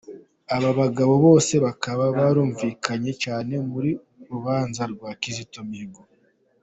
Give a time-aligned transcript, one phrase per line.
[0.55, 3.77] Aba bagabo Bose bakaba barumvikanye cyane mu
[4.31, 6.01] rubanza rwa Kizito Mihigo!